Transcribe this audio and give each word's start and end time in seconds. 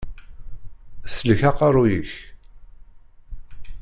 Sellek 1.13 1.41
aqeṛṛuy-ik! 1.49 2.11